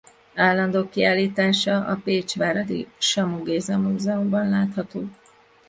[0.35, 5.07] Állandó kiállítása a pécsváradi Samu Géza Múzeumban látható.